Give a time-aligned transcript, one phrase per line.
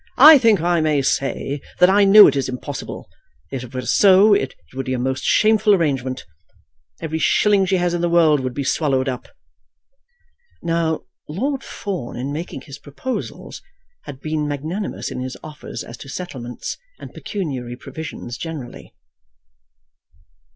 [0.17, 3.07] "I think I may say that I know that it is impossible.
[3.51, 6.25] If it were so, it would be a most shameful arrangement.
[7.03, 9.27] Every shilling she has in the world would be swallowed up."
[10.63, 13.61] Now, Lord Fawn in making his proposals
[14.05, 18.95] had been magnanimous in his offers as to settlements and pecuniary provisions generally.